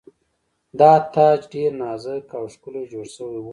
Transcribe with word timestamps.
دا 0.79 0.91
تاج 1.13 1.39
ډیر 1.53 1.71
نازک 1.81 2.25
او 2.37 2.43
ښکلی 2.53 2.83
جوړ 2.91 3.05
شوی 3.15 3.39
و 3.41 3.47